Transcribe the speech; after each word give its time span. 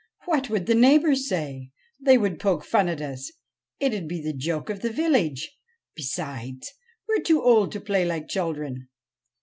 'What 0.25 0.49
would 0.49 0.65
the 0.65 0.73
neighbours 0.73 1.27
say? 1.29 1.69
They 1.99 2.17
would 2.17 2.39
poke 2.39 2.65
fun 2.65 2.89
at 2.89 3.03
us; 3.03 3.31
it'd 3.79 4.07
be 4.07 4.19
the 4.19 4.33
joke 4.33 4.67
of 4.71 4.79
the 4.81 4.91
village. 4.91 5.55
Besides, 5.95 6.71
we're 7.07 7.21
too 7.21 7.39
old 7.43 7.71
to 7.73 7.79
play 7.81 8.03
like 8.03 8.27
children.' 8.27 8.89